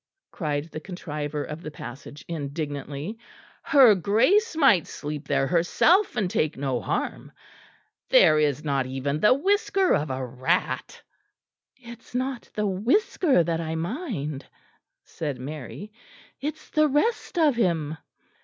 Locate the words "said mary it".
15.03-16.55